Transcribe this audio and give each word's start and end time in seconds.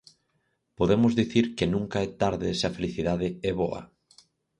Podemos 0.79 1.13
dicir 1.21 1.45
que 1.57 1.71
nunca 1.75 1.97
é 2.07 2.09
tarde 2.21 2.47
se 2.59 2.65
a 2.67 2.73
felicidade 2.77 3.27
é 3.49 3.51
boa? 3.61 3.81